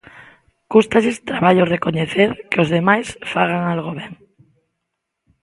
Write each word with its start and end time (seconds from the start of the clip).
Cústalles 0.73 1.21
traballo 1.29 1.69
recoñecer 1.75 2.29
que 2.49 2.57
os 2.63 2.69
demais 2.75 3.07
fagan 3.33 3.61
algo 3.73 3.91
ben. 3.99 4.11